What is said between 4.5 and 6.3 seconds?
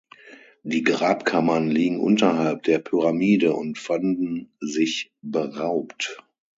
sich beraubt.